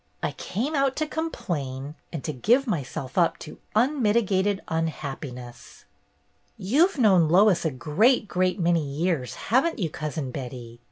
[0.23, 5.85] I came out to complain and to give myself up to unmitigated unhappiness."
[6.57, 9.91] "You 've known Lois a great, great many years, have n't you.
[9.91, 10.79] Cousin Betty